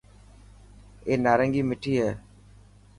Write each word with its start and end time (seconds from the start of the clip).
اي 1.07 1.13
نارنگي 1.23 1.61
مٺي 1.69 1.93
هي. 2.01 2.11